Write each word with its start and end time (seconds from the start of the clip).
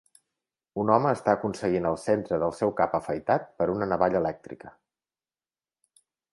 Un 0.83 0.91
home 0.93 1.11
està 1.17 1.35
aconseguint 1.39 1.85
el 1.89 1.99
centre 2.05 2.41
del 2.45 2.55
seu 2.61 2.73
cap 2.81 2.97
afaitat 3.01 3.47
per 3.61 3.69
una 3.77 3.91
navalla 3.95 4.25
elèctrica 4.25 4.75